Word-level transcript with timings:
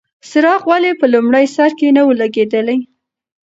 څراغ 0.29 0.61
ولې 0.71 0.91
په 0.99 1.05
لومړي 1.13 1.45
سر 1.55 1.71
کې 1.79 1.87
نه 1.95 2.01
و 2.05 2.09
لګېدلی؟ 2.21 2.77